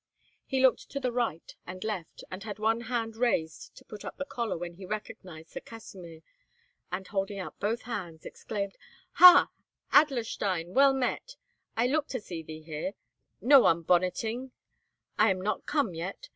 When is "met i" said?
10.95-11.85